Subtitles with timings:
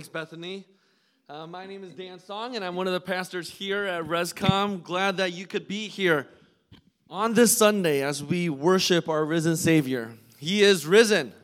[0.00, 0.64] Thanks, Bethany.
[1.28, 4.82] Uh, my name is Dan Song, and I'm one of the pastors here at Rescom.
[4.82, 6.26] Glad that you could be here
[7.10, 10.14] on this Sunday as we worship our risen Savior.
[10.38, 11.34] He is risen.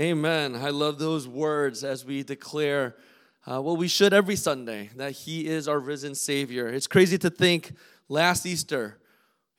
[0.00, 0.56] Amen.
[0.56, 2.96] I love those words as we declare
[3.44, 6.66] uh, what we should every Sunday that He is our risen Savior.
[6.66, 7.72] It's crazy to think
[8.08, 8.96] last Easter,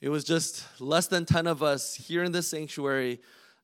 [0.02, 3.22] it was just less than 10 of us here in the sanctuary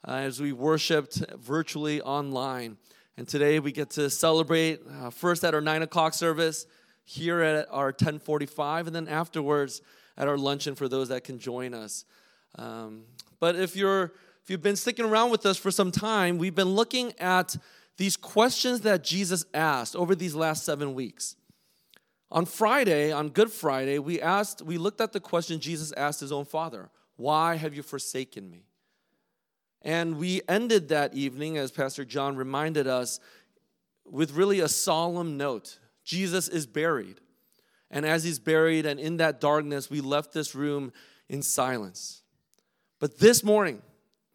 [0.07, 2.77] uh, as we worshiped virtually online.
[3.15, 6.65] And today we get to celebrate uh, first at our 9 o'clock service,
[7.03, 9.81] here at our 1045, and then afterwards
[10.17, 12.05] at our luncheon for those that can join us.
[12.57, 13.03] Um,
[13.39, 14.13] but if you're
[14.43, 17.55] if you've been sticking around with us for some time, we've been looking at
[17.95, 21.37] these questions that Jesus asked over these last seven weeks.
[22.29, 26.31] On Friday, on Good Friday, we asked, we looked at the question Jesus asked his
[26.31, 28.65] own father: Why have you forsaken me?
[29.83, 33.19] And we ended that evening, as Pastor John reminded us,
[34.05, 37.19] with really a solemn note Jesus is buried.
[37.91, 40.91] And as he's buried, and in that darkness, we left this room
[41.29, 42.23] in silence.
[42.99, 43.81] But this morning,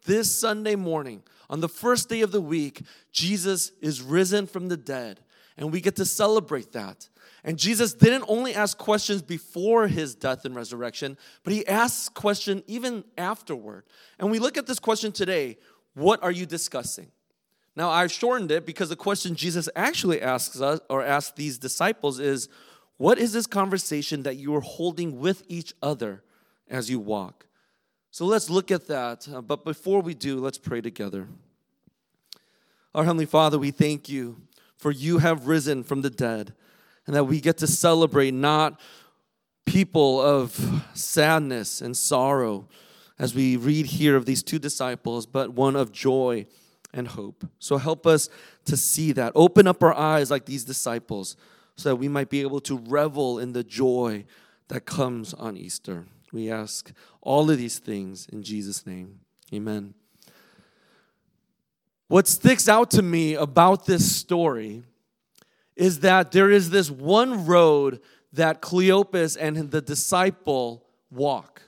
[0.05, 4.77] this Sunday morning, on the first day of the week, Jesus is risen from the
[4.77, 5.19] dead.
[5.59, 7.09] And we get to celebrate that.
[7.43, 12.63] And Jesus didn't only ask questions before his death and resurrection, but he asks questions
[12.65, 13.83] even afterward.
[14.17, 15.57] And we look at this question today
[15.93, 17.11] what are you discussing?
[17.75, 22.19] Now, I've shortened it because the question Jesus actually asks us or asks these disciples
[22.19, 22.47] is
[22.97, 26.23] what is this conversation that you are holding with each other
[26.69, 27.47] as you walk?
[28.11, 29.27] So let's look at that.
[29.27, 31.27] Uh, but before we do, let's pray together.
[32.95, 34.41] Our Heavenly Father, we thank you
[34.79, 36.53] for you have risen from the dead
[37.05, 38.79] and that we get to celebrate not
[39.65, 42.67] people of sadness and sorrow
[43.19, 46.45] as we read here of these two disciples, but one of joy
[46.93, 47.45] and hope.
[47.59, 48.29] So help us
[48.65, 49.33] to see that.
[49.35, 51.35] Open up our eyes like these disciples
[51.75, 54.25] so that we might be able to revel in the joy
[54.69, 56.05] that comes on Easter.
[56.31, 56.91] We ask
[57.21, 59.19] all of these things in Jesus' name.
[59.53, 59.93] Amen.
[62.09, 64.81] What sticks out to me about this story
[65.75, 68.01] is that there is this one road
[68.33, 71.61] that Cleopas and the disciple walk.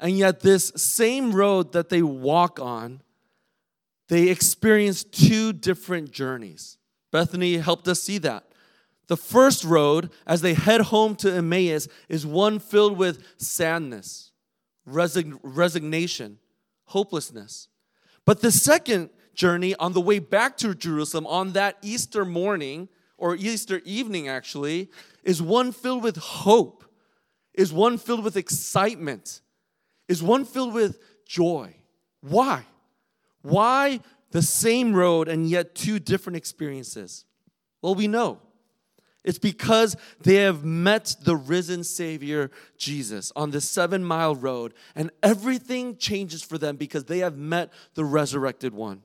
[0.00, 3.02] And yet, this same road that they walk on,
[4.08, 6.76] they experience two different journeys.
[7.12, 8.44] Bethany helped us see that.
[9.06, 14.32] The first road, as they head home to Emmaus, is one filled with sadness,
[14.86, 16.38] resign- resignation,
[16.86, 17.68] hopelessness.
[18.26, 23.36] But the second journey, on the way back to Jerusalem on that Easter morning, or
[23.36, 24.90] Easter evening actually,
[25.22, 26.84] is one filled with hope,
[27.54, 29.40] is one filled with excitement,
[30.08, 31.74] is one filled with joy.
[32.20, 32.66] Why?
[33.42, 34.00] Why
[34.30, 37.24] the same road and yet two different experiences?
[37.80, 38.40] Well, we know.
[39.24, 45.12] It's because they have met the risen Savior Jesus on the seven mile road, and
[45.22, 49.02] everything changes for them because they have met the resurrected one.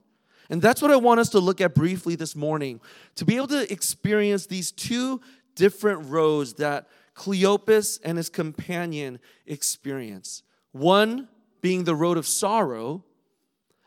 [0.50, 2.80] And that's what I want us to look at briefly this morning
[3.16, 5.20] to be able to experience these two
[5.54, 10.42] different roads that Cleopas and his companion experience.
[10.72, 11.28] One
[11.60, 13.04] being the road of sorrow,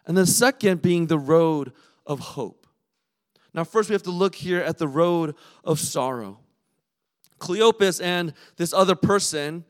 [0.06, 1.72] and the second being the road
[2.06, 2.68] of hope.
[3.54, 6.40] Now, first, we have to look here at the road of sorrow.
[7.40, 9.66] Cleopas and this other person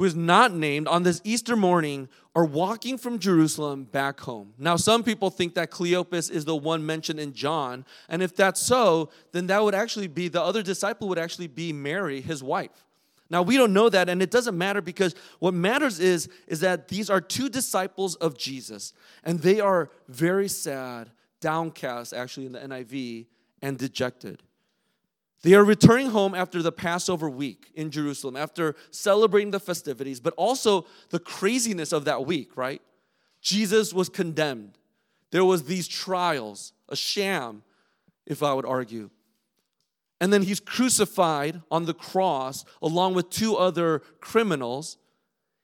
[0.00, 4.54] who is not named, on this Easter morning are walking from Jerusalem back home.
[4.56, 8.62] Now, some people think that Cleopas is the one mentioned in John, and if that's
[8.62, 12.86] so, then that would actually be the other disciple would actually be Mary, his wife.
[13.28, 16.88] Now, we don't know that, and it doesn't matter because what matters is, is that
[16.88, 21.10] these are two disciples of Jesus, and they are very sad,
[21.42, 23.26] downcast, actually, in the NIV,
[23.60, 24.42] and dejected.
[25.42, 30.34] They are returning home after the Passover week in Jerusalem, after celebrating the festivities, but
[30.36, 32.82] also the craziness of that week, right?
[33.40, 34.76] Jesus was condemned.
[35.30, 37.62] There was these trials, a sham,
[38.26, 39.08] if I would argue.
[40.20, 44.98] And then he's crucified on the cross along with two other criminals.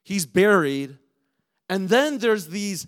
[0.03, 0.97] He's buried.
[1.69, 2.87] And then there's these,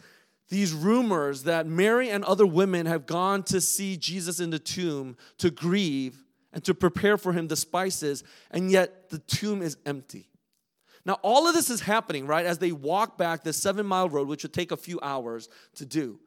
[0.48, 5.18] these rumors that Mary and other women have gone to see Jesus in the tomb
[5.36, 6.24] to grieve
[6.58, 10.28] and to prepare for him the spices, and yet the tomb is empty.
[11.04, 14.26] Now, all of this is happening, right, as they walk back the seven mile road,
[14.26, 16.18] which would take a few hours to do.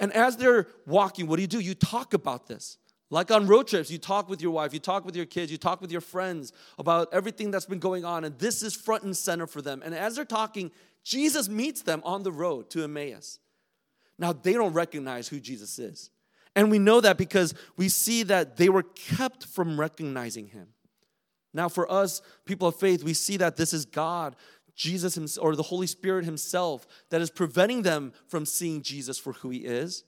[0.00, 1.60] And as they're walking, what do you do?
[1.60, 2.78] You talk about this.
[3.08, 5.58] Like on road trips, you talk with your wife, you talk with your kids, you
[5.58, 9.16] talk with your friends about everything that's been going on, and this is front and
[9.16, 9.80] center for them.
[9.84, 10.72] And as they're talking,
[11.04, 13.38] Jesus meets them on the road to Emmaus.
[14.18, 16.10] Now, they don't recognize who Jesus is.
[16.54, 20.68] And we know that because we see that they were kept from recognizing him.
[21.54, 24.36] Now, for us, people of faith, we see that this is God,
[24.74, 29.32] Jesus himself, or the Holy Spirit Himself, that is preventing them from seeing Jesus for
[29.32, 30.04] who He is.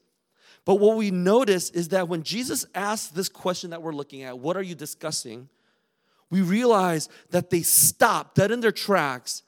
[0.65, 4.39] But what we notice is that when Jesus asked this question that we're looking at,
[4.39, 5.49] what are you discussing?
[6.31, 9.43] We realize that they stop dead in their tracks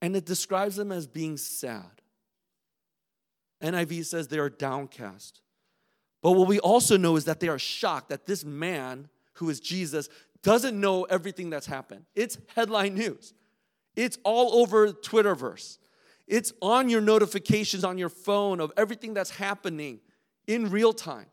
[0.00, 2.00] and it describes them as being sad.
[3.62, 5.41] NIV says they are downcast.
[6.22, 9.60] But what we also know is that they are shocked that this man, who is
[9.60, 10.08] Jesus,
[10.42, 12.04] doesn't know everything that's happened.
[12.14, 13.34] It's headline news.
[13.96, 15.78] It's all over Twitterverse.
[16.26, 20.00] It's on your notifications on your phone of everything that's happening
[20.46, 21.26] in real time.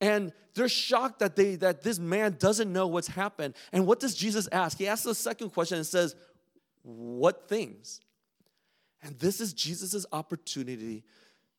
[0.00, 3.54] And they're shocked that they that this man doesn't know what's happened.
[3.72, 4.78] And what does Jesus ask?
[4.78, 6.14] He asks the second question and says,
[6.82, 8.00] "What things?"
[9.02, 11.04] And this is Jesus' opportunity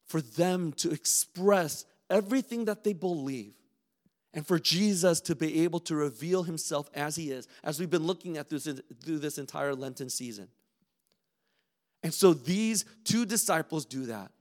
[0.06, 3.54] for them to express everything that they believe
[4.34, 8.06] and for Jesus to be able to reveal himself as he is, as we've been
[8.06, 8.68] looking at this,
[9.04, 10.48] through this entire Lenten season.
[12.04, 14.32] And so these two disciples do that.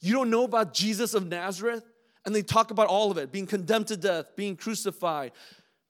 [0.00, 1.84] You don't know about Jesus of Nazareth?
[2.24, 5.32] And they talk about all of it being condemned to death, being crucified,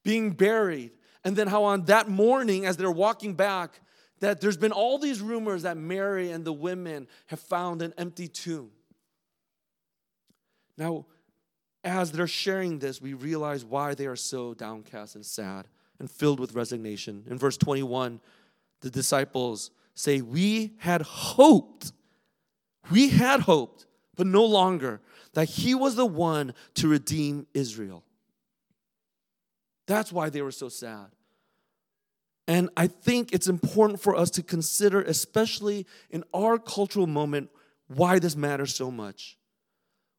[0.04, 0.90] being buried.
[1.24, 3.80] And then how on that morning, as they're walking back,
[4.20, 8.28] that there's been all these rumors that Mary and the women have found an empty
[8.28, 8.70] tomb.
[10.76, 11.06] Now,
[11.86, 15.68] as they're sharing this, we realize why they are so downcast and sad
[16.00, 17.24] and filled with resignation.
[17.30, 18.20] In verse 21,
[18.80, 21.92] the disciples say, We had hoped,
[22.90, 23.86] we had hoped,
[24.16, 25.00] but no longer,
[25.34, 28.02] that he was the one to redeem Israel.
[29.86, 31.06] That's why they were so sad.
[32.48, 37.50] And I think it's important for us to consider, especially in our cultural moment,
[37.86, 39.38] why this matters so much.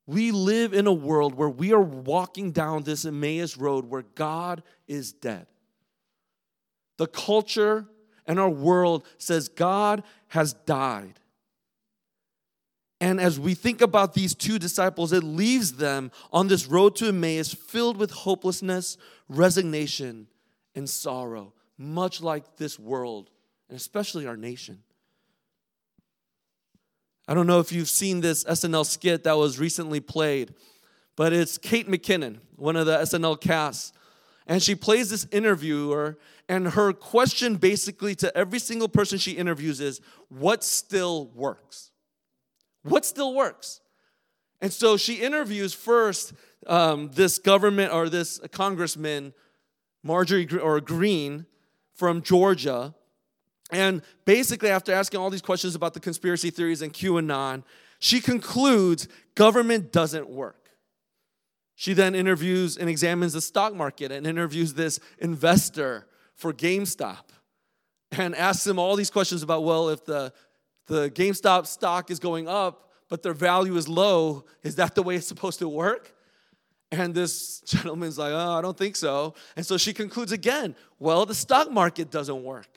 [0.07, 4.63] We live in a world where we are walking down this Emmaus road where God
[4.87, 5.47] is dead.
[6.97, 7.85] The culture
[8.25, 11.19] and our world says God has died.
[12.99, 17.09] And as we think about these two disciples, it leaves them on this road to
[17.09, 18.97] Emmaus filled with hopelessness,
[19.29, 20.27] resignation,
[20.73, 23.29] and sorrow, much like this world,
[23.69, 24.81] and especially our nation.
[27.27, 30.53] I don't know if you've seen this SNL skit that was recently played,
[31.17, 33.91] but it's Kate McKinnon, one of the SNL casts.
[34.45, 39.81] And she plays this interviewer, and her question basically to every single person she interviews
[39.81, 41.91] is what still works?
[42.83, 43.81] What still works?
[44.61, 46.33] And so she interviews first
[46.65, 49.33] um, this government or this congressman,
[50.01, 51.45] Marjorie or Greene
[51.93, 52.95] from Georgia,
[53.71, 57.63] and basically, after asking all these questions about the conspiracy theories and QAnon,
[57.99, 60.69] she concludes government doesn't work.
[61.75, 67.29] She then interviews and examines the stock market and interviews this investor for GameStop
[68.11, 70.33] and asks him all these questions about well, if the,
[70.87, 75.15] the GameStop stock is going up, but their value is low, is that the way
[75.15, 76.13] it's supposed to work?
[76.91, 79.35] And this gentleman's like, oh, I don't think so.
[79.55, 82.69] And so she concludes again, well, the stock market doesn't work.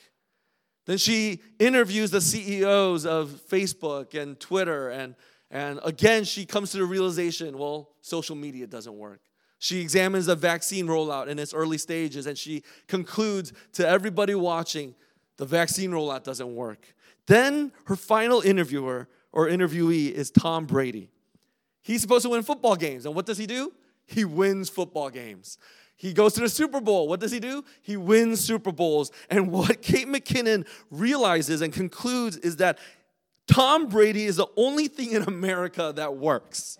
[0.90, 5.14] Then she interviews the CEOs of Facebook and Twitter, and,
[5.48, 9.20] and again, she comes to the realization well, social media doesn't work.
[9.60, 14.96] She examines the vaccine rollout in its early stages, and she concludes to everybody watching
[15.36, 16.92] the vaccine rollout doesn't work.
[17.28, 21.08] Then her final interviewer or interviewee is Tom Brady.
[21.82, 23.72] He's supposed to win football games, and what does he do?
[24.06, 25.56] He wins football games.
[26.00, 27.08] He goes to the Super Bowl.
[27.08, 27.62] What does he do?
[27.82, 29.12] He wins Super Bowls.
[29.28, 32.78] And what Kate McKinnon realizes and concludes is that
[33.46, 36.78] Tom Brady is the only thing in America that works.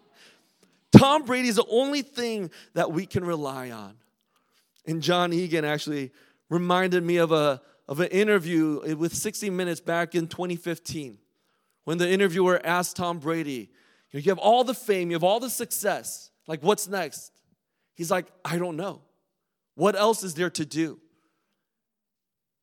[0.98, 3.94] Tom Brady is the only thing that we can rely on.
[4.86, 6.12] And John Egan actually
[6.50, 11.16] reminded me of, a, of an interview with 60 Minutes back in 2015
[11.84, 13.70] when the interviewer asked Tom Brady,
[14.10, 16.30] You have all the fame, you have all the success.
[16.46, 17.32] Like, what's next?
[17.96, 19.02] He's like, I don't know.
[19.74, 21.00] What else is there to do?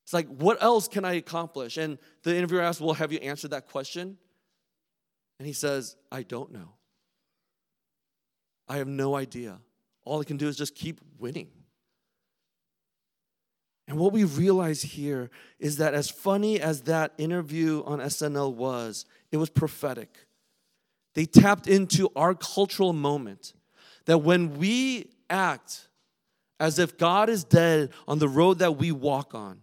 [0.04, 1.78] It's like, what else can I accomplish?
[1.78, 4.18] And the interviewer asks, Well, have you answered that question?
[5.40, 6.74] And he says, I don't know.
[8.68, 9.60] I have no idea.
[10.06, 11.50] All I can do is just keep winning.
[13.88, 19.06] And what we realize here is that as funny as that interview on SNL was,
[19.32, 20.10] it was prophetic.
[21.16, 23.54] They tapped into our cultural moment
[24.06, 25.88] that when we act
[26.60, 29.62] as if God is dead on the road that we walk on,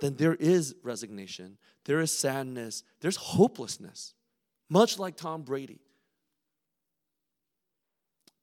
[0.00, 4.14] then there is resignation, there is sadness, there's hopelessness,
[4.68, 5.80] much like Tom Brady.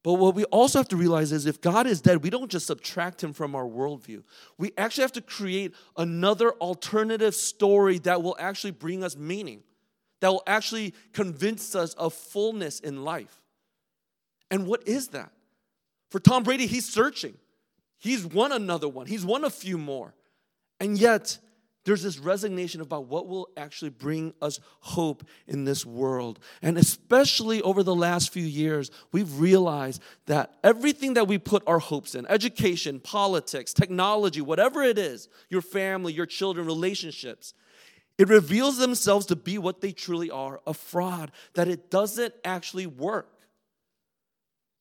[0.01, 2.67] But what we also have to realize is if God is dead, we don't just
[2.67, 4.23] subtract him from our worldview.
[4.57, 9.61] We actually have to create another alternative story that will actually bring us meaning,
[10.21, 13.41] that will actually convince us of fullness in life.
[14.49, 15.31] And what is that?
[16.09, 17.35] For Tom Brady, he's searching.
[17.97, 20.13] He's won another one, he's won a few more.
[20.79, 21.37] And yet,
[21.83, 26.39] there's this resignation about what will actually bring us hope in this world.
[26.61, 31.79] And especially over the last few years, we've realized that everything that we put our
[31.79, 37.53] hopes in education, politics, technology, whatever it is your family, your children, relationships
[38.19, 42.85] it reveals themselves to be what they truly are a fraud, that it doesn't actually
[42.85, 43.38] work.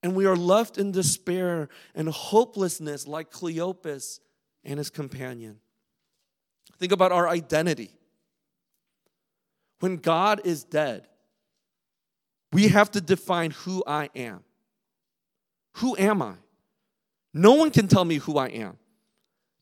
[0.02, 4.20] And we are left in despair and hopelessness like Cleopas
[4.64, 5.58] and his companion.
[6.78, 7.90] Think about our identity.
[9.80, 11.08] When God is dead,
[12.52, 14.44] we have to define who I am.
[15.74, 16.34] Who am I?
[17.34, 18.78] No one can tell me who I am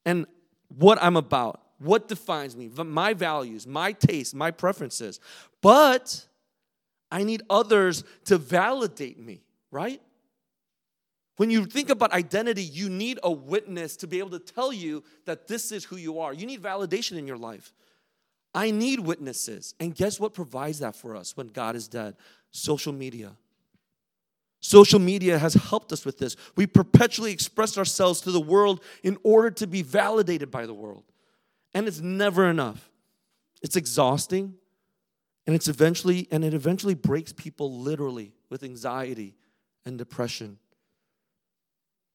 [0.04, 0.26] and
[0.68, 5.20] what I'm about, what defines me, my values, my tastes, my preferences.
[5.60, 6.26] But
[7.10, 10.00] I need others to validate me, right?
[11.36, 15.04] When you think about identity, you need a witness to be able to tell you
[15.26, 16.32] that this is who you are.
[16.32, 17.72] You need validation in your life.
[18.54, 19.74] I need witnesses.
[19.78, 22.16] And guess what provides that for us when God is dead?
[22.52, 23.32] Social media.
[24.60, 26.36] Social media has helped us with this.
[26.56, 31.04] We perpetually express ourselves to the world in order to be validated by the world.
[31.74, 32.90] And it's never enough.
[33.60, 34.54] It's exhausting
[35.46, 39.34] and it's eventually and it eventually breaks people literally with anxiety
[39.84, 40.58] and depression.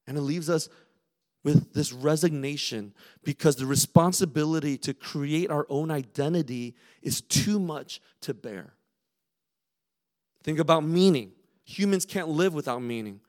[0.06, 0.68] And it leaves us
[1.44, 2.94] with this resignation
[3.24, 8.74] because the responsibility to create our own identity is too much to bear.
[10.42, 11.32] Think about meaning.
[11.64, 13.20] Humans can't live without meaning.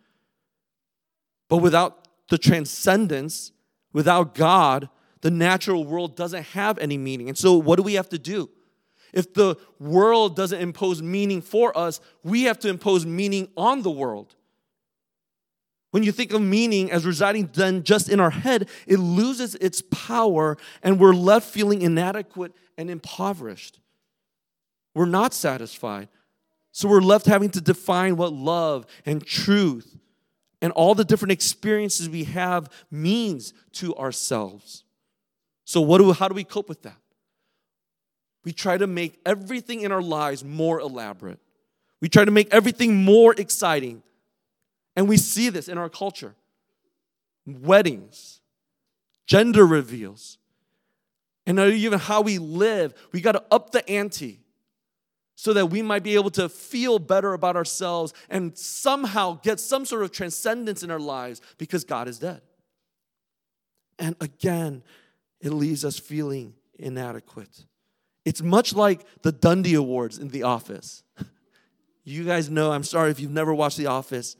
[1.49, 3.51] But without the transcendence,
[3.91, 4.89] without God,
[5.21, 7.29] the natural world doesn't have any meaning.
[7.29, 8.49] And so, what do we have to do?
[9.13, 13.91] If the world doesn't impose meaning for us, we have to impose meaning on the
[13.91, 14.35] world.
[15.93, 19.83] When you think of meaning as residing then just in our head, it loses its
[19.91, 23.79] power and we're left feeling inadequate and impoverished.
[24.95, 26.09] We're not satisfied.
[26.71, 29.95] So we're left having to define what love and truth
[30.63, 34.85] and all the different experiences we have means to ourselves.
[35.63, 36.97] So what do how do we cope with that?
[38.43, 41.37] We try to make everything in our lives more elaborate.
[42.01, 44.01] We try to make everything more exciting.
[44.95, 46.35] And we see this in our culture
[47.45, 48.39] weddings,
[49.25, 50.37] gender reveals,
[51.45, 52.93] and even how we live.
[53.11, 54.39] We got to up the ante
[55.35, 59.85] so that we might be able to feel better about ourselves and somehow get some
[59.85, 62.41] sort of transcendence in our lives because God is dead.
[63.99, 64.83] And again,
[65.41, 67.65] it leaves us feeling inadequate.
[68.25, 71.03] It's much like the Dundie Awards in The Office.
[72.05, 74.35] You guys know, I'm sorry if you've never watched The Office,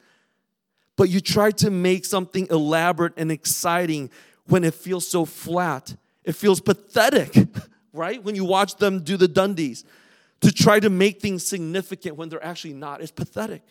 [0.96, 4.10] but you try to make something elaborate and exciting
[4.46, 5.96] when it feels so flat.
[6.24, 7.36] It feels pathetic,
[7.94, 8.24] right?
[8.24, 9.84] When you watch them do the Dundies.
[10.42, 13.02] To try to make things significant when they're actually not.
[13.02, 13.62] It's pathetic.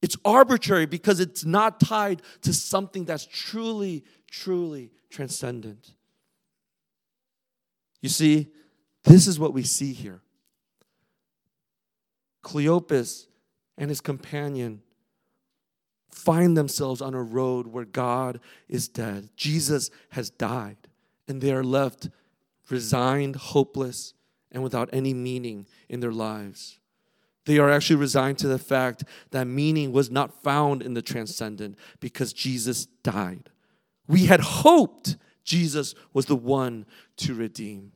[0.00, 5.92] It's arbitrary because it's not tied to something that's truly, truly transcendent.
[8.00, 8.48] You see,
[9.04, 10.22] this is what we see here.
[12.42, 13.26] Cleopas
[13.76, 14.80] and his companion
[16.10, 19.30] find themselves on a road where God is dead.
[19.36, 20.76] Jesus has died,
[21.28, 22.08] and they are left
[22.70, 24.14] resigned, hopeless,
[24.52, 26.78] and without any meaning in their lives.
[27.46, 31.76] They are actually resigned to the fact that meaning was not found in the transcendent
[31.98, 33.50] because Jesus died.
[34.06, 36.86] We had hoped Jesus was the one
[37.18, 37.92] to redeem.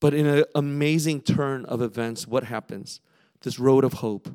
[0.00, 3.00] But in an amazing turn of events, what happens?
[3.40, 4.28] This road of hope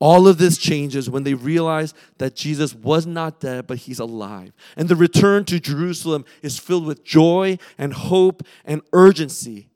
[0.00, 4.52] all of this changes when they realize that Jesus was not dead, but he's alive.
[4.76, 9.68] And the return to Jerusalem is filled with joy and hope and urgency.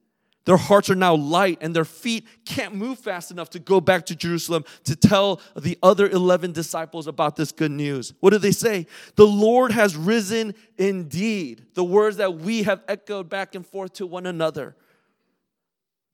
[0.44, 4.06] Their hearts are now light, and their feet can't move fast enough to go back
[4.06, 8.12] to Jerusalem to tell the other 11 disciples about this good news.
[8.18, 8.86] What do they say?
[9.14, 11.66] The Lord has risen indeed.
[11.74, 14.74] The words that we have echoed back and forth to one another.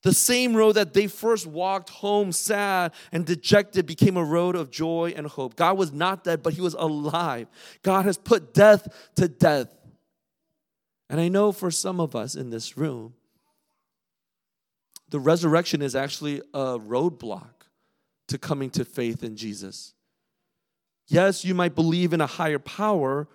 [0.01, 4.71] The same road that they first walked home sad and dejected became a road of
[4.71, 5.57] joy and hope.
[5.57, 7.47] God was not dead, but He was alive.
[7.83, 9.67] God has put death to death.
[11.09, 13.13] And I know for some of us in this room,
[15.09, 17.65] the resurrection is actually a roadblock
[18.27, 19.93] to coming to faith in Jesus.
[21.07, 23.27] Yes, you might believe in a higher power,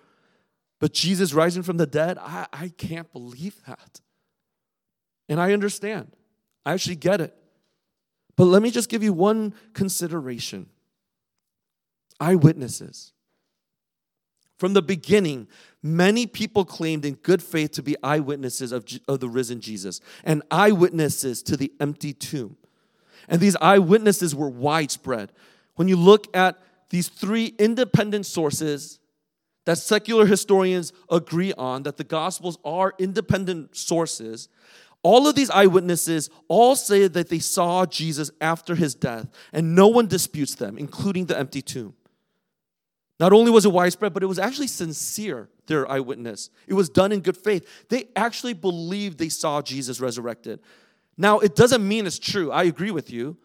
[0.79, 3.99] but Jesus rising from the dead, I, I can't believe that.
[5.27, 6.15] And I understand.
[6.65, 7.35] I actually get it.
[8.35, 10.67] But let me just give you one consideration
[12.19, 13.11] eyewitnesses.
[14.57, 15.47] From the beginning,
[15.83, 20.43] many people claimed in good faith to be eyewitnesses of, of the risen Jesus and
[20.49, 22.55] eyewitnesses to the empty tomb.
[23.27, 25.33] And these eyewitnesses were widespread.
[25.75, 26.57] When you look at
[26.89, 28.99] these three independent sources
[29.65, 34.47] that secular historians agree on, that the Gospels are independent sources,
[35.05, 39.87] all of these eyewitnesses all say that they saw Jesus after his death, and no
[39.87, 41.93] one disputes them, including the empty tomb.
[43.19, 46.49] Not only was it widespread, but it was actually sincere, their eyewitness.
[46.65, 47.85] It was done in good faith.
[47.89, 50.59] They actually believed they saw Jesus resurrected.
[51.17, 52.51] Now, it doesn't mean it's true.
[52.51, 53.37] I agree with you.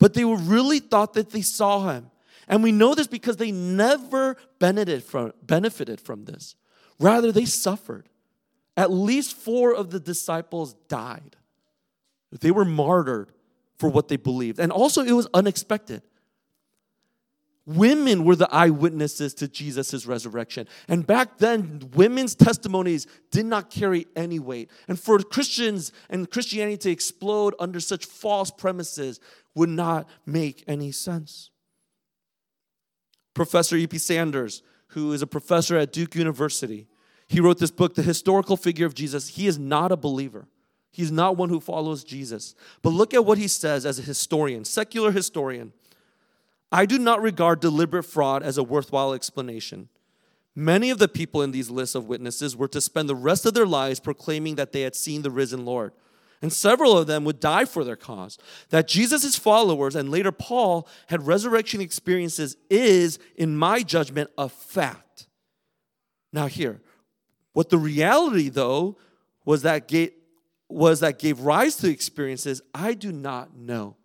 [0.00, 2.10] But they really thought that they saw him.
[2.48, 6.56] And we know this because they never benefited from, benefited from this.
[6.98, 8.08] Rather, they suffered.
[8.76, 11.36] At least four of the disciples died.
[12.40, 13.32] They were martyred
[13.78, 14.58] for what they believed.
[14.58, 16.02] And also, it was unexpected.
[17.66, 20.68] Women were the eyewitnesses to Jesus' resurrection.
[20.88, 24.70] And back then, women's testimonies did not carry any weight.
[24.86, 29.18] And for Christians and Christianity to explode under such false premises
[29.56, 31.50] would not make any sense.
[33.34, 33.98] Professor E.P.
[33.98, 36.86] Sanders, who is a professor at Duke University,
[37.28, 39.28] he wrote this book, The Historical Figure of Jesus.
[39.28, 40.46] He is not a believer.
[40.92, 42.54] He's not one who follows Jesus.
[42.82, 45.72] But look at what he says as a historian, secular historian.
[46.72, 49.88] I do not regard deliberate fraud as a worthwhile explanation.
[50.54, 53.52] Many of the people in these lists of witnesses were to spend the rest of
[53.52, 55.92] their lives proclaiming that they had seen the risen Lord.
[56.40, 58.38] And several of them would die for their cause.
[58.70, 65.26] That Jesus' followers and later Paul had resurrection experiences is, in my judgment, a fact.
[66.32, 66.80] Now, here,
[67.56, 68.98] what the reality, though,
[69.46, 70.12] was that gave,
[70.68, 73.96] was that gave rise to experiences, I do not know.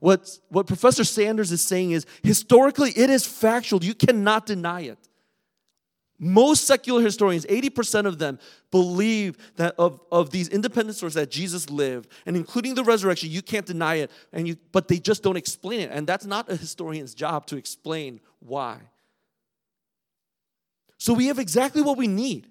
[0.00, 3.84] What, what Professor Sanders is saying is historically, it is factual.
[3.84, 4.98] You cannot deny it.
[6.18, 8.40] Most secular historians, 80% of them,
[8.72, 13.40] believe that of, of these independent sources that Jesus lived, and including the resurrection, you
[13.40, 15.90] can't deny it, and you, but they just don't explain it.
[15.92, 18.80] And that's not a historian's job to explain why.
[20.98, 22.48] So we have exactly what we need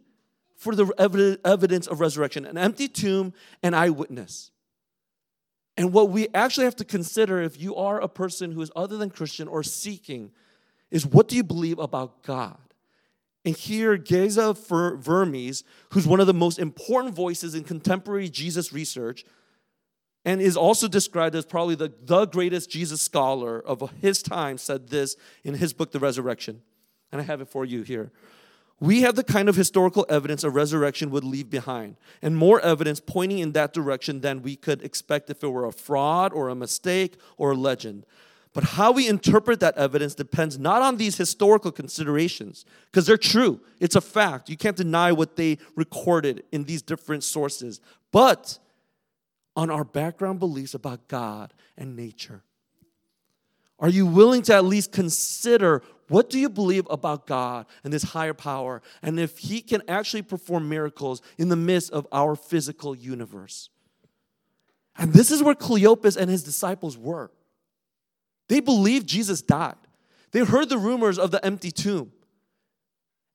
[0.55, 4.51] for the evidence of resurrection an empty tomb, an eyewitness.
[5.75, 8.97] And what we actually have to consider if you are a person who is other
[8.97, 10.31] than Christian or seeking
[10.91, 12.59] is what do you believe about God?
[13.45, 19.25] And here, Geza Vermes, who's one of the most important voices in contemporary Jesus research,
[20.23, 24.87] and is also described as probably the, the greatest Jesus scholar of his time, said
[24.87, 26.61] this in his book, The Resurrection.
[27.11, 28.11] And I have it for you here.
[28.79, 32.99] We have the kind of historical evidence a resurrection would leave behind, and more evidence
[32.99, 36.55] pointing in that direction than we could expect if it were a fraud or a
[36.55, 38.05] mistake or a legend.
[38.53, 43.61] But how we interpret that evidence depends not on these historical considerations, because they're true.
[43.79, 44.49] It's a fact.
[44.49, 47.79] You can't deny what they recorded in these different sources,
[48.11, 48.59] but
[49.55, 52.43] on our background beliefs about God and nature.
[53.83, 58.03] Are you willing to at least consider what do you believe about God and this
[58.03, 62.95] higher power and if He can actually perform miracles in the midst of our physical
[62.95, 63.69] universe?
[64.95, 67.29] And this is where Cleopas and his disciples were.
[68.47, 69.75] They believed Jesus died.
[70.31, 72.13] They heard the rumors of the empty tomb.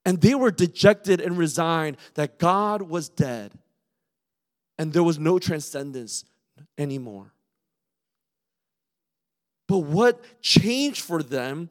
[0.03, 3.51] And they were dejected and resigned that God was dead
[4.79, 6.25] and there was no transcendence
[6.77, 7.33] anymore.
[9.69, 11.69] But what changed for them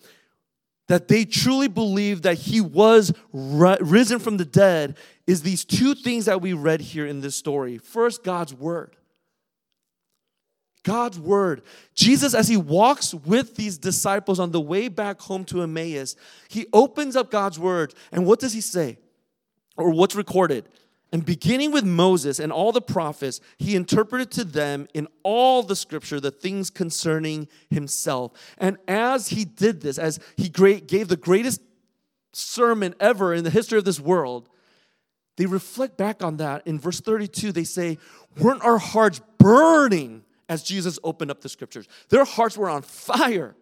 [0.86, 6.26] that they truly believed that he was risen from the dead is these two things
[6.26, 7.76] that we read here in this story.
[7.76, 8.94] First, God's word.
[10.84, 11.62] God's word.
[11.92, 16.14] Jesus, as he walks with these disciples on the way back home to Emmaus,
[16.48, 17.94] he opens up God's word.
[18.12, 18.96] And what does he say?
[19.76, 20.68] Or what's recorded?
[21.10, 25.76] And beginning with Moses and all the prophets, he interpreted to them in all the
[25.76, 28.32] scripture the things concerning himself.
[28.58, 31.62] And as he did this, as he gave the greatest
[32.32, 34.50] sermon ever in the history of this world,
[35.38, 36.66] they reflect back on that.
[36.66, 37.96] In verse 32, they say,
[38.38, 41.88] Weren't our hearts burning as Jesus opened up the scriptures?
[42.10, 43.56] Their hearts were on fire.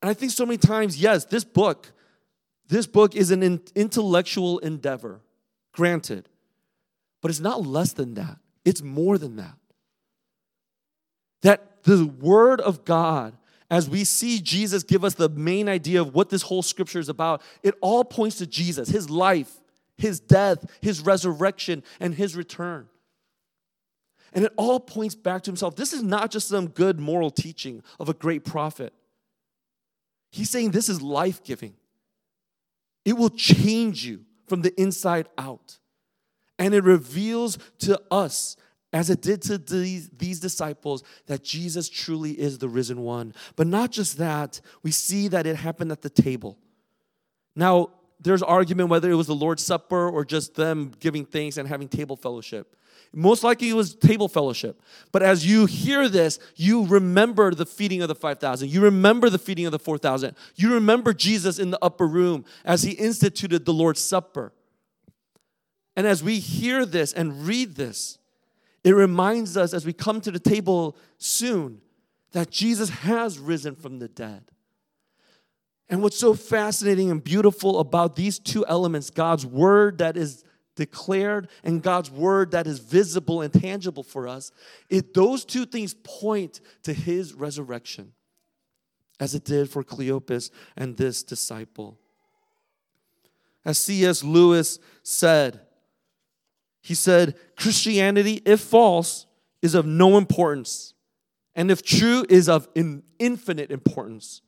[0.00, 1.92] And I think so many times, yes, this book,
[2.68, 3.42] this book is an
[3.74, 5.20] intellectual endeavor
[5.76, 6.28] granted.
[7.22, 9.54] But it's not less than that, it's more than that.
[11.42, 13.36] That the Word of God
[13.70, 17.08] as we see Jesus give us the main idea of what this whole scripture is
[17.08, 19.52] about, it all points to Jesus, his life,
[19.96, 22.88] his death, his resurrection, and his return.
[24.32, 25.76] And it all points back to himself.
[25.76, 28.92] This is not just some good moral teaching of a great prophet.
[30.30, 31.74] He's saying this is life giving,
[33.04, 35.78] it will change you from the inside out.
[36.58, 38.56] And it reveals to us
[38.92, 43.34] as it did to these, these disciples, that Jesus truly is the risen one.
[43.54, 46.58] But not just that, we see that it happened at the table.
[47.54, 51.68] Now, there's argument whether it was the Lord's Supper or just them giving thanks and
[51.68, 52.76] having table fellowship.
[53.12, 54.80] Most likely it was table fellowship.
[55.12, 58.68] But as you hear this, you remember the feeding of the 5,000.
[58.68, 60.34] You remember the feeding of the 4,000.
[60.54, 64.52] You remember Jesus in the upper room as he instituted the Lord's Supper.
[65.96, 68.18] And as we hear this and read this,
[68.84, 71.80] it reminds us as we come to the table soon
[72.32, 74.44] that Jesus has risen from the dead.
[75.88, 80.44] And what's so fascinating and beautiful about these two elements God's word that is
[80.76, 84.52] declared and God's word that is visible and tangible for us,
[84.88, 88.12] it, those two things point to his resurrection,
[89.18, 91.98] as it did for Cleopas and this disciple.
[93.64, 94.22] As C.S.
[94.22, 95.60] Lewis said,
[96.82, 99.26] he said, Christianity, if false,
[99.60, 100.94] is of no importance,
[101.56, 102.68] and if true, is of
[103.18, 104.42] infinite importance.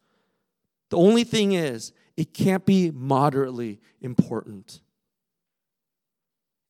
[0.90, 4.80] The only thing is, it can't be moderately important.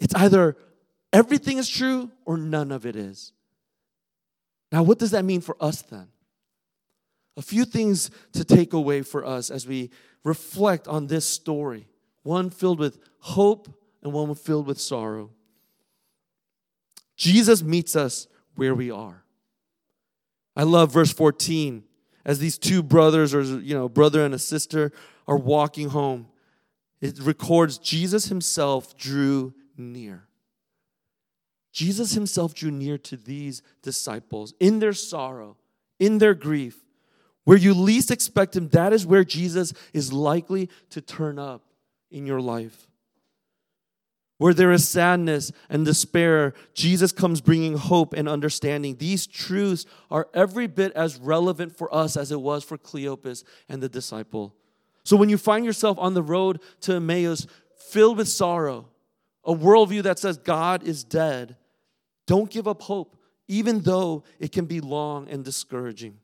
[0.01, 0.57] It's either
[1.13, 3.33] everything is true or none of it is.
[4.71, 6.09] Now, what does that mean for us then?
[7.37, 9.91] A few things to take away for us as we
[10.25, 11.87] reflect on this story
[12.23, 13.69] one filled with hope
[14.03, 15.31] and one filled with sorrow.
[17.17, 19.25] Jesus meets us where we are.
[20.55, 21.85] I love verse 14
[22.25, 24.93] as these two brothers or you know brother and a sister
[25.27, 26.27] are walking home.
[27.01, 30.25] It records Jesus himself drew near.
[31.73, 35.57] Jesus himself drew near to these disciples in their sorrow,
[36.01, 36.85] in their grief.
[37.45, 41.63] Where you least expect him, that is where Jesus is likely to turn up
[42.11, 42.89] in your life.
[44.39, 48.97] Where there is sadness and despair, Jesus comes bringing hope and understanding.
[48.97, 53.83] These truths are every bit as relevant for us as it was for Cleopas and
[53.83, 54.55] the disciple.
[55.03, 58.89] So when you find yourself on the road to Emmaus filled with sorrow,
[59.45, 61.57] a worldview that says God is dead,
[62.27, 66.19] don't give up hope, even though it can be long and discouraging.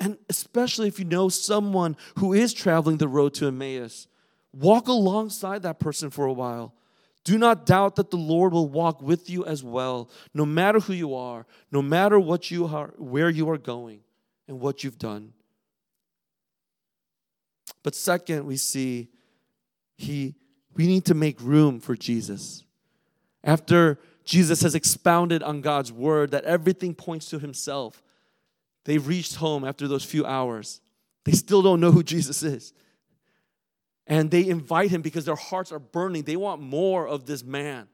[0.00, 4.08] And especially if you know someone who is traveling the road to Emmaus,
[4.52, 6.74] Walk alongside that person for a while.
[7.24, 10.92] Do not doubt that the Lord will walk with you as well, no matter who
[10.92, 14.00] you are, no matter what you are, where you are going,
[14.48, 15.32] and what you've done.
[17.82, 19.08] But second, we see
[19.96, 20.34] he
[20.74, 22.64] we need to make room for Jesus.
[23.44, 28.02] After Jesus has expounded on God's word that everything points to himself,
[28.84, 30.80] they've reached home after those few hours.
[31.24, 32.72] They still don't know who Jesus is.
[34.06, 36.22] And they invite him because their hearts are burning.
[36.24, 37.88] They want more of this man.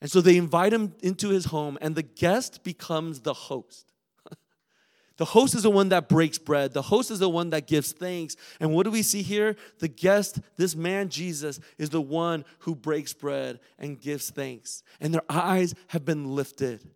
[0.00, 3.87] And so they invite him into his home, and the guest becomes the host.
[5.18, 7.92] The host is the one that breaks bread, the host is the one that gives
[7.92, 8.36] thanks.
[8.58, 9.56] And what do we see here?
[9.78, 14.82] The guest, this man Jesus, is the one who breaks bread and gives thanks.
[15.00, 16.88] And their eyes have been lifted.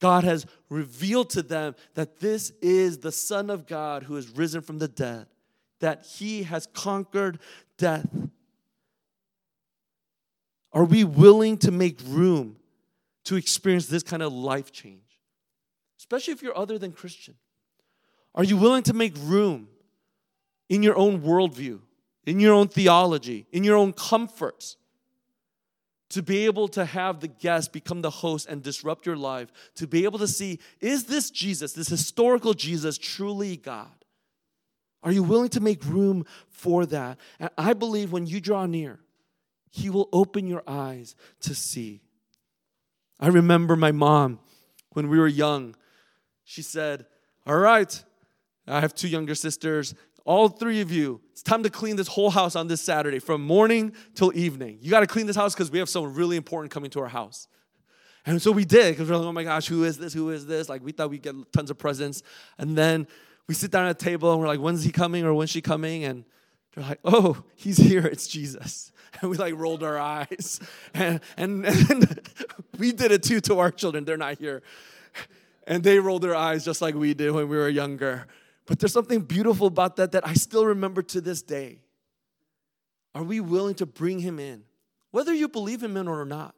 [0.00, 4.62] God has revealed to them that this is the Son of God who has risen
[4.62, 5.26] from the dead
[5.80, 7.38] that he has conquered
[7.76, 8.08] death?
[10.72, 12.56] Are we willing to make room
[13.24, 15.02] to experience this kind of life change?
[15.98, 17.34] Especially if you're other than Christian.
[18.36, 19.68] Are you willing to make room
[20.68, 21.80] in your own worldview,
[22.26, 24.76] in your own theology, in your own comforts?
[26.08, 29.86] to be able to have the guest become the host and disrupt your life, to
[29.86, 33.90] be able to see, is this Jesus, this historical Jesus, truly God?
[35.02, 37.18] Are you willing to make room for that?
[37.38, 39.00] And I believe when you draw near,
[39.70, 42.02] He will open your eyes to see.
[43.18, 44.38] I remember my mom
[44.92, 45.74] when we were young.
[46.44, 47.06] She said,
[47.46, 48.02] All right,
[48.66, 49.94] I have two younger sisters.
[50.24, 53.42] All three of you, it's time to clean this whole house on this Saturday from
[53.42, 54.78] morning till evening.
[54.80, 57.08] You got to clean this house because we have someone really important coming to our
[57.08, 57.46] house.
[58.26, 60.12] And so we did because we're like, oh my gosh, who is this?
[60.12, 60.68] Who is this?
[60.68, 62.24] Like we thought we'd get tons of presents.
[62.58, 63.06] And then
[63.46, 65.60] we sit down at a table and we're like, when's he coming or when's she
[65.60, 66.02] coming?
[66.02, 66.24] And
[66.74, 68.92] they're like, oh, he's here, it's Jesus.
[69.22, 70.60] And we like rolled our eyes.
[70.92, 72.28] And, and, and
[72.78, 74.04] we did it too to our children.
[74.04, 74.62] They're not here.
[75.66, 78.26] And they rolled their eyes just like we did when we were younger.
[78.66, 81.80] But there's something beautiful about that that I still remember to this day.
[83.14, 84.64] Are we willing to bring him in?
[85.10, 86.54] Whether you believe him in or not,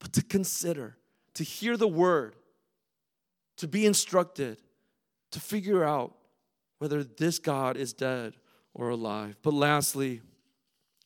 [0.00, 0.96] but to consider,
[1.34, 2.34] to hear the word,
[3.56, 4.58] to be instructed,
[5.30, 6.14] to figure out
[6.78, 8.34] whether this God is dead
[8.74, 9.36] or alive.
[9.42, 10.20] But lastly,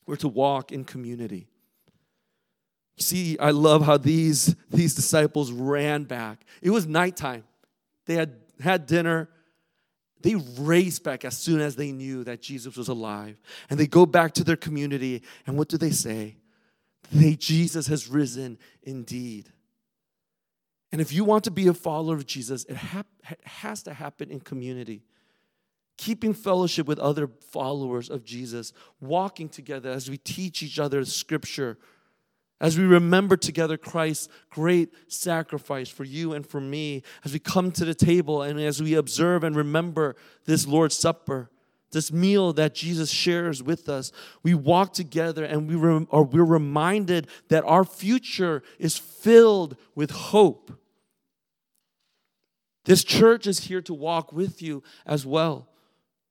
[0.05, 1.47] we're to walk in community.
[2.97, 6.43] See, I love how these, these disciples ran back.
[6.61, 7.43] It was nighttime.
[8.07, 9.29] They had had dinner.
[10.21, 13.39] They race back as soon as they knew that Jesus was alive.
[13.69, 15.21] And they go back to their community.
[15.45, 16.37] And what do they say?
[17.11, 19.49] They, Jesus has risen indeed.
[20.91, 22.77] And if you want to be a follower of Jesus, it,
[23.43, 25.03] has to happen in community
[25.97, 31.77] keeping fellowship with other followers of Jesus, walking together as we teach each other scripture,
[32.59, 37.71] as we remember together Christ's great sacrifice for you and for me, as we come
[37.71, 40.15] to the table and as we observe and remember
[40.45, 41.49] this Lord's Supper,
[41.91, 44.11] this meal that Jesus shares with us,
[44.43, 50.11] we walk together and we rem- or we're reminded that our future is filled with
[50.11, 50.71] hope.
[52.85, 55.69] This church is here to walk with you as well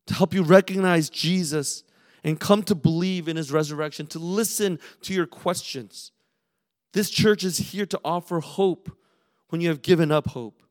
[0.06, 1.84] to help you recognize Jesus
[2.24, 6.12] and come to believe in his resurrection, to listen to your questions.
[6.96, 8.90] This church is here to offer hope
[9.50, 10.62] when you have given up hope.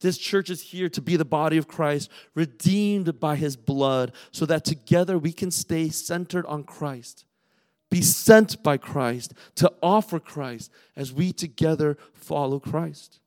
[0.00, 4.46] This church is here to be the body of Christ, redeemed by his blood, so
[4.46, 7.24] that together we can stay centered on Christ,
[7.90, 13.18] be sent by Christ, to offer Christ as we together follow Christ.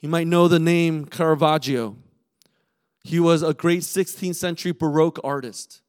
[0.00, 1.96] You might know the name Caravaggio.
[3.04, 5.82] He was a great 16th century Baroque artist.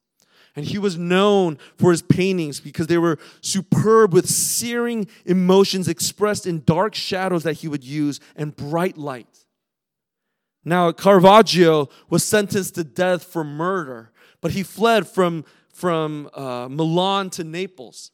[0.55, 6.45] And he was known for his paintings because they were superb with searing emotions expressed
[6.45, 9.45] in dark shadows that he would use and bright light.
[10.63, 14.11] Now, Caravaggio was sentenced to death for murder,
[14.41, 18.11] but he fled from, from uh, Milan to Naples.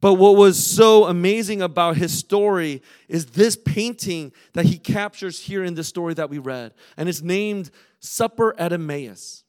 [0.00, 5.62] But what was so amazing about his story is this painting that he captures here
[5.62, 6.72] in the story that we read.
[6.96, 9.44] And it's named Supper at Emmaus.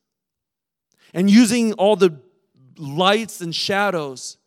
[1.13, 2.19] And using all the
[2.77, 4.37] lights and shadows,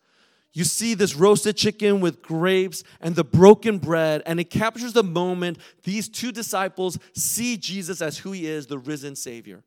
[0.53, 5.03] you see this roasted chicken with grapes and the broken bread, and it captures the
[5.03, 9.63] moment these two disciples see Jesus as who he is, the risen Savior.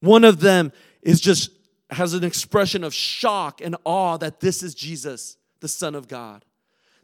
[0.00, 0.70] One of them
[1.02, 1.50] is just
[1.90, 6.44] has an expression of shock and awe that this is Jesus, the Son of God.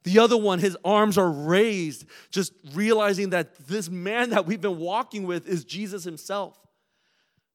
[0.03, 4.79] The other one, his arms are raised, just realizing that this man that we've been
[4.79, 6.59] walking with is Jesus himself.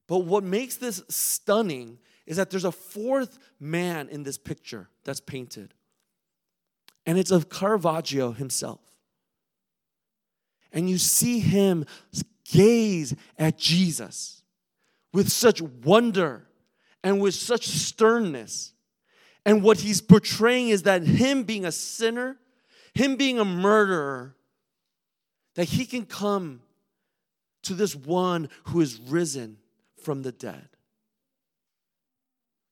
[0.08, 5.20] But what makes this stunning is that there's a fourth man in this picture that's
[5.20, 5.74] painted,
[7.06, 8.82] and it's of Caravaggio himself.
[10.72, 11.86] And you see him
[12.52, 14.44] gaze at Jesus
[15.14, 16.48] with such wonder
[17.04, 18.74] and with such sternness.
[19.46, 22.38] And what he's portraying is that him being a sinner,
[22.94, 24.36] him being a murderer,
[25.54, 26.62] that he can come
[27.64, 29.58] to this one who is risen
[30.06, 30.70] from the dead.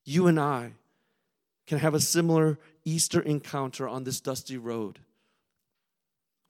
[0.05, 0.73] You and I
[1.65, 4.99] can have a similar Easter encounter on this dusty road.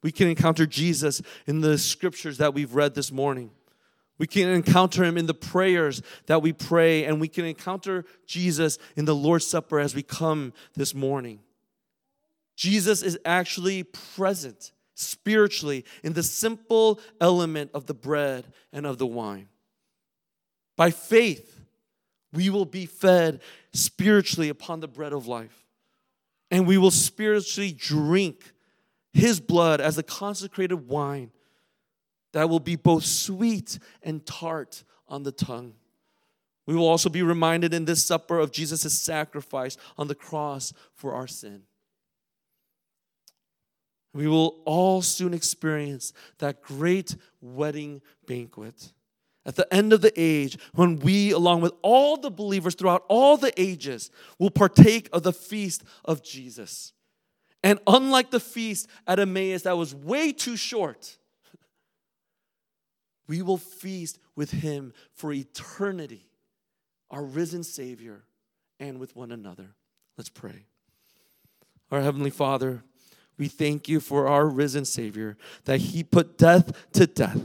[0.02, 3.50] We can encounter Jesus in the scriptures that we've read this morning.
[4.18, 8.78] We can encounter him in the prayers that we pray, and we can encounter Jesus
[8.94, 11.40] in the Lord's Supper as we come this morning.
[12.56, 19.06] Jesus is actually present spiritually in the simple element of the bread and of the
[19.06, 19.48] wine.
[20.76, 21.64] By faith,
[22.32, 23.40] we will be fed
[23.72, 25.64] spiritually upon the bread of life,
[26.50, 28.52] and we will spiritually drink
[29.12, 31.30] his blood as a consecrated wine
[32.32, 35.74] that will be both sweet and tart on the tongue.
[36.66, 41.14] We will also be reminded in this supper of Jesus' sacrifice on the cross for
[41.14, 41.62] our sin.
[44.12, 48.92] We will all soon experience that great wedding banquet.
[49.46, 53.36] At the end of the age, when we, along with all the believers throughout all
[53.36, 56.92] the ages, will partake of the feast of Jesus.
[57.62, 61.18] And unlike the feast at Emmaus that was way too short,
[63.28, 66.26] we will feast with him for eternity,
[67.10, 68.24] our risen Savior,
[68.80, 69.74] and with one another.
[70.16, 70.66] Let's pray.
[71.90, 72.82] Our Heavenly Father,
[73.36, 77.40] we thank you for our risen Savior, that he put death to death.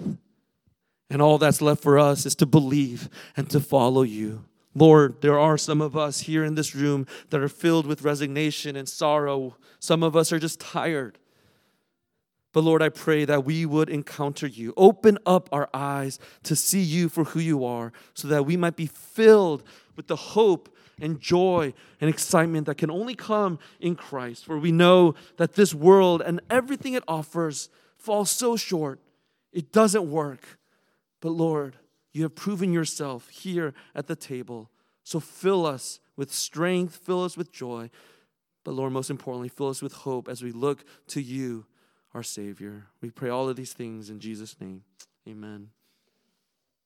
[1.09, 4.45] And all that's left for us is to believe and to follow you.
[4.75, 8.75] Lord, there are some of us here in this room that are filled with resignation
[8.75, 9.57] and sorrow.
[9.79, 11.17] Some of us are just tired.
[12.53, 14.73] But Lord, I pray that we would encounter you.
[14.77, 18.75] Open up our eyes to see you for who you are, so that we might
[18.75, 19.63] be filled
[19.95, 24.45] with the hope and joy and excitement that can only come in Christ.
[24.45, 28.99] For we know that this world and everything it offers falls so short,
[29.51, 30.58] it doesn't work.
[31.21, 31.77] But Lord,
[32.11, 34.69] you have proven yourself here at the table.
[35.03, 37.89] So fill us with strength, fill us with joy,
[38.63, 41.65] but Lord, most importantly, fill us with hope as we look to you,
[42.13, 42.87] our Savior.
[43.01, 44.83] We pray all of these things in Jesus' name.
[45.27, 45.69] Amen.